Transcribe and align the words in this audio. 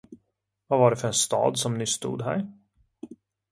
Vad 0.67 0.79
var 0.79 0.89
det 0.91 0.95
för 0.97 1.07
en 1.07 1.13
stad, 1.13 1.57
som 1.57 1.77
nyss 1.77 1.91
stod 1.93 2.21
här? 2.21 2.47